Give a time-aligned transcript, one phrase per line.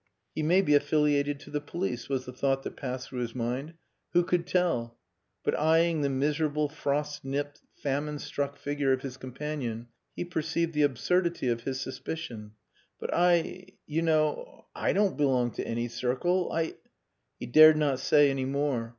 [0.33, 3.75] "He may be affiliated to the police," was the thought that passed through his mind.
[4.13, 4.97] "Who could tell?"
[5.43, 10.81] But eyeing the miserable frost nipped, famine struck figure of his companion he perceived the
[10.81, 12.53] absurdity of his suspicion.
[12.99, 16.51] "But I you know I don't belong to any circle.
[16.51, 16.77] I...."
[17.39, 18.89] He dared not say any more.